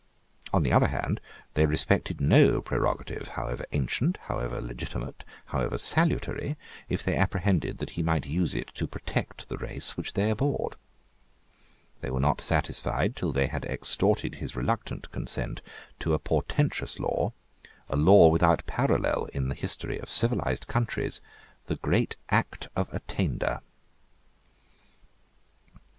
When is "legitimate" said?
4.59-5.23